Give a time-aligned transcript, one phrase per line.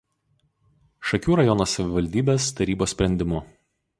[1.09, 3.45] Šakių rajono savivaldybės tarybos sprendimu.